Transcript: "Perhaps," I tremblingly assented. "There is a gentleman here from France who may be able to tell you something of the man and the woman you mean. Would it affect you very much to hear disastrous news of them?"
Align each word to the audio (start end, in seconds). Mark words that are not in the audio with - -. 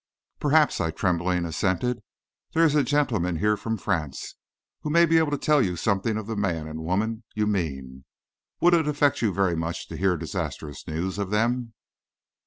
"Perhaps," 0.39 0.81
I 0.81 0.89
tremblingly 0.89 1.47
assented. 1.47 2.01
"There 2.53 2.65
is 2.65 2.73
a 2.73 2.81
gentleman 2.83 3.35
here 3.35 3.55
from 3.55 3.77
France 3.77 4.33
who 4.81 4.89
may 4.89 5.05
be 5.05 5.19
able 5.19 5.29
to 5.29 5.37
tell 5.37 5.61
you 5.61 5.75
something 5.75 6.17
of 6.17 6.25
the 6.25 6.35
man 6.35 6.65
and 6.67 6.79
the 6.79 6.83
woman 6.83 7.21
you 7.35 7.45
mean. 7.45 8.05
Would 8.61 8.73
it 8.73 8.87
affect 8.87 9.21
you 9.21 9.31
very 9.31 9.55
much 9.55 9.87
to 9.89 9.97
hear 9.97 10.17
disastrous 10.17 10.87
news 10.87 11.19
of 11.19 11.29
them?" 11.29 11.73